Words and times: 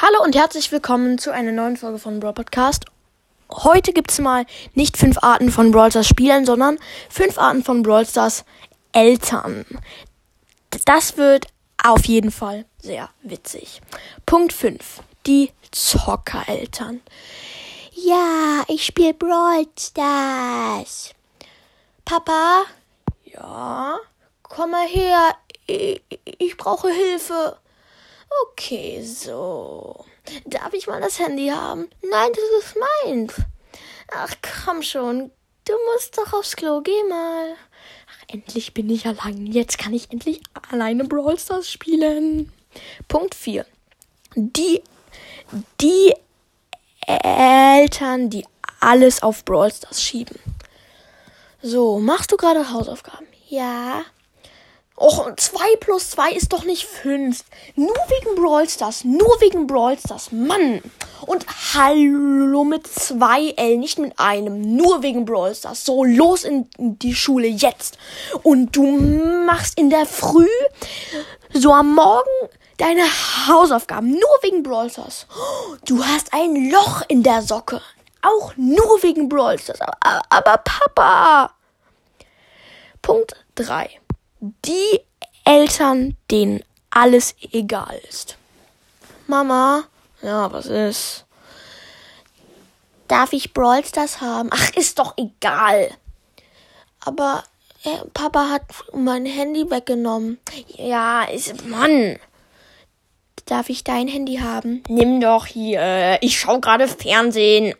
Hallo 0.00 0.22
und 0.22 0.36
herzlich 0.36 0.70
willkommen 0.70 1.18
zu 1.18 1.32
einer 1.32 1.50
neuen 1.50 1.76
Folge 1.76 1.98
von 1.98 2.20
Brawl 2.20 2.32
Podcast. 2.32 2.84
Heute 3.50 3.92
gibt 3.92 4.12
es 4.12 4.20
mal 4.20 4.46
nicht 4.74 4.96
fünf 4.96 5.18
Arten 5.24 5.50
von 5.50 5.72
Brawl 5.72 5.90
Stars 5.90 6.06
Spielern, 6.06 6.46
sondern 6.46 6.78
fünf 7.10 7.36
Arten 7.36 7.64
von 7.64 7.82
Brawl 7.82 8.06
Stars 8.06 8.44
Eltern. 8.92 9.66
Das 10.84 11.16
wird 11.16 11.48
auf 11.82 12.04
jeden 12.04 12.30
Fall 12.30 12.64
sehr 12.80 13.10
witzig. 13.22 13.82
Punkt 14.24 14.52
5. 14.52 15.00
Die 15.26 15.50
Zockereltern. 15.72 17.00
Ja, 17.90 18.62
ich 18.68 18.86
spiele 18.86 19.14
Brawl 19.14 19.66
Stars. 19.76 21.12
Papa? 22.04 22.62
Ja? 23.24 23.98
Komm 24.44 24.70
mal 24.70 24.86
her. 24.86 25.34
Ich, 25.66 26.00
ich 26.38 26.56
brauche 26.56 26.88
Hilfe. 26.88 27.56
Okay, 28.50 29.02
so. 29.02 30.04
Darf 30.44 30.74
ich 30.74 30.86
mal 30.86 31.00
das 31.00 31.18
Handy 31.18 31.48
haben? 31.48 31.88
Nein, 32.02 32.30
das 32.32 32.64
ist 32.64 32.76
meins. 33.04 33.34
Ach, 34.12 34.34
komm 34.64 34.82
schon. 34.82 35.30
Du 35.64 35.74
musst 35.92 36.16
doch 36.16 36.32
aufs 36.32 36.56
Klo. 36.56 36.80
Geh 36.80 37.04
mal. 37.08 37.54
Ach, 37.54 38.24
endlich 38.28 38.74
bin 38.74 38.90
ich 38.90 39.06
allein. 39.06 39.46
Jetzt 39.46 39.78
kann 39.78 39.92
ich 39.94 40.10
endlich 40.10 40.40
alleine 40.70 41.04
Brawl 41.04 41.38
Stars 41.38 41.70
spielen. 41.70 42.52
Punkt 43.06 43.34
4. 43.34 43.66
Die, 44.34 44.82
die 45.80 46.14
Eltern, 47.06 48.30
die 48.30 48.46
alles 48.80 49.22
auf 49.22 49.44
Brawl 49.44 49.72
Stars 49.72 50.02
schieben. 50.02 50.38
So, 51.62 51.98
machst 51.98 52.30
du 52.30 52.36
gerade 52.36 52.70
Hausaufgaben? 52.70 53.26
Ja. 53.48 54.04
Och, 55.00 55.30
2 55.36 55.76
plus 55.78 56.10
2 56.10 56.32
ist 56.32 56.52
doch 56.52 56.64
nicht 56.64 56.84
5. 56.84 57.44
Nur 57.76 57.94
wegen 58.08 58.34
Brawl 58.34 58.68
Stars. 58.68 59.04
Nur 59.04 59.40
wegen 59.40 59.68
Brawl 59.68 59.96
Stars. 59.96 60.32
Mann. 60.32 60.82
Und 61.24 61.46
hallo 61.72 62.64
mit 62.64 62.88
2 62.88 63.54
L, 63.56 63.76
nicht 63.76 64.00
mit 64.00 64.18
einem. 64.18 64.76
Nur 64.76 65.04
wegen 65.04 65.24
Brawl 65.24 65.54
Stars. 65.54 65.84
So, 65.84 66.02
los 66.02 66.42
in 66.42 66.68
die 66.76 67.14
Schule 67.14 67.46
jetzt. 67.46 67.96
Und 68.42 68.74
du 68.74 68.86
machst 69.46 69.78
in 69.78 69.88
der 69.88 70.04
Früh, 70.04 70.48
so 71.52 71.72
am 71.72 71.94
Morgen, 71.94 72.48
deine 72.78 73.04
Hausaufgaben. 73.46 74.10
Nur 74.10 74.38
wegen 74.42 74.64
Brawl 74.64 74.90
Stars. 74.90 75.26
Du 75.84 76.04
hast 76.04 76.32
ein 76.32 76.72
Loch 76.72 77.02
in 77.06 77.22
der 77.22 77.42
Socke. 77.42 77.80
Auch 78.20 78.52
nur 78.56 79.00
wegen 79.02 79.28
Brawl 79.28 79.60
Stars. 79.60 79.80
Aber, 79.80 80.22
aber 80.28 80.58
Papa. 80.58 81.52
Punkt 83.00 83.36
3 83.54 84.00
die 84.40 85.00
Eltern, 85.44 86.16
denen 86.30 86.62
alles 86.90 87.34
egal 87.52 88.00
ist. 88.08 88.36
Mama, 89.26 89.84
ja, 90.22 90.50
was 90.52 90.66
ist? 90.66 91.24
Darf 93.08 93.32
ich 93.32 93.54
Brawl 93.54 93.84
Stars 93.84 94.20
haben? 94.20 94.50
Ach, 94.52 94.70
ist 94.74 94.98
doch 94.98 95.14
egal. 95.16 95.90
Aber 97.00 97.44
äh, 97.84 98.04
Papa 98.12 98.50
hat 98.50 98.64
mein 98.92 99.24
Handy 99.24 99.70
weggenommen. 99.70 100.38
Ja, 100.76 101.24
ist 101.24 101.66
Mann. 101.66 102.18
Darf 103.46 103.70
ich 103.70 103.82
dein 103.82 104.08
Handy 104.08 104.36
haben? 104.36 104.82
Nimm 104.88 105.20
doch 105.20 105.46
hier. 105.46 106.18
Ich 106.20 106.38
schau 106.38 106.60
gerade 106.60 106.86
Fernsehen. 106.86 107.74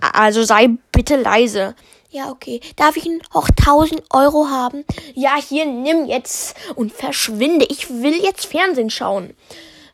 Also 0.00 0.42
sei 0.42 0.70
bitte 0.90 1.16
leise. 1.16 1.74
Ja, 2.12 2.30
okay. 2.30 2.60
Darf 2.76 2.98
ich 2.98 3.08
auch 3.32 3.48
1000 3.48 4.02
Euro 4.10 4.46
haben? 4.48 4.84
Ja, 5.14 5.36
hier, 5.36 5.64
nimm 5.64 6.04
jetzt 6.04 6.54
und 6.74 6.92
verschwinde. 6.92 7.64
Ich 7.70 7.88
will 7.88 8.22
jetzt 8.22 8.44
Fernsehen 8.44 8.90
schauen. 8.90 9.34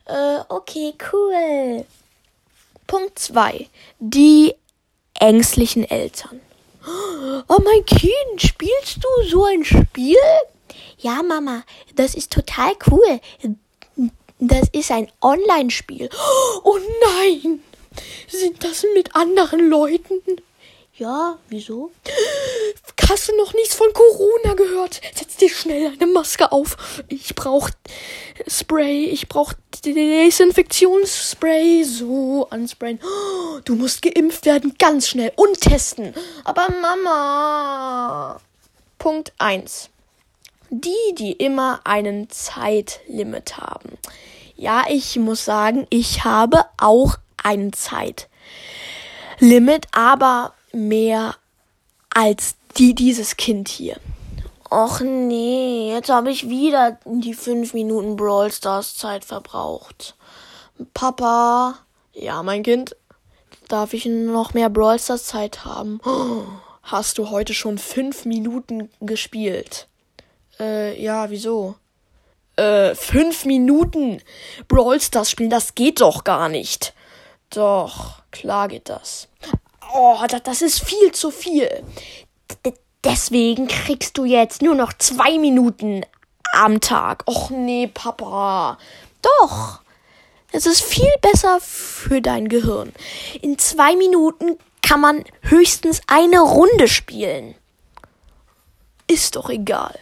Äh, 0.05 0.41
okay, 0.49 0.95
cool. 1.13 1.85
Punkt 2.89 3.21
2. 3.21 3.69
Die 4.01 4.53
ängstlichen 5.15 5.89
Eltern. 5.89 6.41
Oh 7.47 7.59
mein 7.63 7.85
Kind, 7.87 8.43
spielst 8.43 8.99
du 9.01 9.29
so 9.29 9.45
ein 9.45 9.65
Spiel? 9.65 10.17
Ja, 10.99 11.23
Mama, 11.23 11.63
das 11.95 12.17
ist 12.17 12.33
total 12.33 12.73
cool. 12.91 13.21
Das 14.41 14.69
ist 14.73 14.91
ein 14.91 15.09
Online-Spiel. 15.21 16.11
Oh 16.65 16.79
nein! 17.01 17.63
Sind 18.27 18.65
das 18.65 18.85
mit 18.95 19.15
anderen 19.15 19.69
Leuten? 19.69 20.21
Ja, 20.99 21.39
wieso? 21.49 21.91
Hast 23.09 23.29
du 23.29 23.37
noch 23.37 23.55
nichts 23.55 23.75
von 23.75 23.91
Corona 23.95 24.53
gehört? 24.55 25.01
Setz 25.15 25.37
dir 25.37 25.49
schnell 25.49 25.93
eine 25.93 26.07
Maske 26.07 26.53
auf. 26.53 26.77
Ich 27.09 27.35
brauch 27.35 27.71
Spray, 28.47 29.05
ich 29.05 29.29
brauch 29.29 29.55
Desinfektionsspray. 29.85 31.85
So, 31.85 32.49
ansprayen. 32.51 33.01
Du 33.65 33.77
musst 33.77 34.03
geimpft 34.03 34.45
werden, 34.47 34.75
ganz 34.79 35.09
schnell 35.09 35.33
und 35.37 35.61
testen. 35.61 36.15
Aber 36.45 36.69
Mama. 36.81 38.41
Punkt 38.99 39.33
1. 39.39 39.91
Die, 40.71 41.15
die 41.15 41.33
immer 41.33 41.81
einen 41.85 42.31
Zeitlimit 42.31 43.57
haben. 43.57 43.99
Ja, 44.57 44.85
ich 44.89 45.17
muss 45.17 45.45
sagen, 45.45 45.87
ich 45.91 46.25
habe 46.25 46.65
auch 46.77 47.17
ein 47.43 47.73
Zeitlimit, 47.73 48.29
aber 49.93 50.55
mehr 50.73 51.37
als 52.11 52.57
die 52.77 52.95
dieses 52.95 53.37
Kind 53.37 53.69
hier. 53.69 53.97
Och 54.71 55.01
nee, 55.01 55.91
jetzt 55.93 56.11
habe 56.11 56.31
ich 56.31 56.49
wieder 56.49 56.99
die 57.07 57.35
fünf 57.35 57.73
Minuten 57.73 58.17
Brawl 58.17 58.53
Stars 58.53 58.97
Zeit 58.97 59.25
verbraucht. 59.25 60.15
Papa, 60.93 61.79
ja, 62.13 62.43
mein 62.43 62.63
Kind, 62.63 62.95
darf 63.69 63.95
ich 63.95 64.05
noch 64.05 64.53
mehr 64.53 64.69
Brawl 64.69 64.99
Stars 64.99 65.25
Zeit 65.25 65.65
haben? 65.65 66.01
Hast 66.83 67.19
du 67.19 67.31
heute 67.31 67.55
schon 67.55 67.79
fünf 67.79 68.25
Minuten 68.25 68.91
gespielt? 69.01 69.89
Äh, 70.61 71.03
ja, 71.03 71.31
wieso? 71.31 71.77
Äh, 72.57 72.95
fünf 72.95 73.45
Minuten 73.45 74.23
Brawl 74.69 75.01
Stars 75.01 75.31
spielen, 75.31 75.51
das 75.51 75.75
geht 75.75 76.01
doch 76.01 76.25
gar 76.25 76.49
nicht. 76.49 76.93
Doch, 77.51 78.23
klar 78.31 78.69
geht 78.69 78.89
das. 78.89 79.29
Oh, 79.93 80.19
das 80.45 80.63
ist 80.63 80.85
viel 80.85 81.13
zu 81.13 81.31
viel. 81.31 81.85
D 82.65 82.75
deswegen 83.05 83.69
kriegst 83.69 84.19
du 84.19 84.25
jetzt 84.25 84.61
nur 84.61 84.75
noch 84.75 84.93
zwei 84.93 85.39
Minuten 85.39 86.05
am 86.53 86.81
Tag. 86.81 87.23
Och 87.27 87.51
nee, 87.51 87.87
Papa. 87.87 88.79
Doch. 89.23 89.81
Es 90.51 90.67
ist 90.67 90.83
viel 90.83 91.13
besser 91.21 91.59
für 91.61 92.23
dein 92.23 92.49
Gehirn. 92.49 92.93
In 93.43 93.59
zwei 93.59 93.97
Minuten 93.97 94.59
kann 94.83 95.01
man 95.01 95.25
höchstens 95.43 96.01
eine 96.07 96.41
Runde 96.41 96.89
spielen. 96.89 97.55
Ist 99.07 99.37
doch 99.37 99.51
egal. 99.51 99.99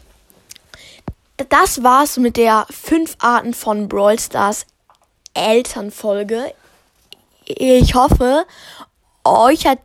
Das 1.50 1.82
war's 1.82 2.16
mit 2.16 2.36
der 2.36 2.66
fünf 2.70 3.16
Arten 3.18 3.54
von 3.54 3.88
Brawl 3.88 4.18
Stars 4.18 4.66
Elternfolge. 5.34 6.54
Ich 7.44 7.94
hoffe, 7.94 8.46
euch 9.26 9.66
hat 9.66 9.78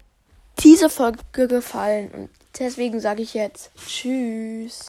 diese 0.60 0.90
Folge 0.90 1.48
gefallen 1.48 2.12
und 2.12 2.30
deswegen 2.60 3.00
sage 3.00 3.24
ich 3.24 3.34
jetzt 3.34 3.72
Tschüss. 3.88 4.80